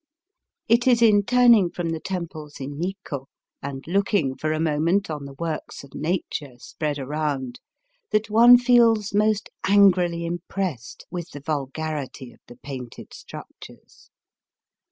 It 0.67 0.87
is 0.87 1.03
in 1.03 1.25
turning 1.25 1.69
from 1.69 1.89
the 1.89 1.99
temples 1.99 2.59
in 2.59 2.79
Nikko, 2.79 3.27
and 3.61 3.85
looking 3.85 4.35
for 4.35 4.51
a 4.51 4.59
moment 4.59 5.11
on 5.11 5.25
the 5.25 5.35
works 5.35 5.83
of 5.83 5.93
nature 5.93 6.53
spread 6.57 6.97
around, 6.97 7.59
that 8.09 8.27
one 8.27 8.57
feels 8.57 9.13
most 9.13 9.49
angrily 9.63 10.25
impressed 10.25 11.05
with 11.11 11.29
the 11.29 11.39
vulgarity 11.41 12.31
of 12.33 12.39
the 12.47 12.57
painted 12.63 13.13
structures. 13.13 14.09